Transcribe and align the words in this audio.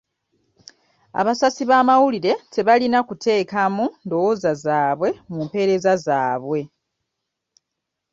Abasasi 1.19 1.63
b'amawulire 1.69 2.33
tebalina 2.53 2.99
kuteekamu 3.07 3.85
ndowooza 4.05 4.51
zaabwe 4.63 5.09
mu 5.29 5.39
mpeereza 5.45 5.93
zaabwe. 6.05 6.59